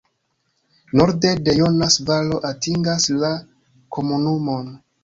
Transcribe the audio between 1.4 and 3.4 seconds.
la Jonas-valo atingas la